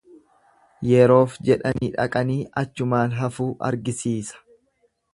[0.91, 4.45] Yeroof jedhanii dhaqanii achumaan hafuu argisiisa.